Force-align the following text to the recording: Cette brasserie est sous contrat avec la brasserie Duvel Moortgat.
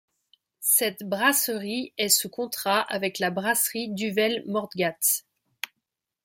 Cette 0.65 1.03
brasserie 1.07 1.93
est 1.99 2.09
sous 2.09 2.27
contrat 2.29 2.79
avec 2.81 3.19
la 3.19 3.29
brasserie 3.29 3.89
Duvel 3.89 4.41
Moortgat. 4.47 4.97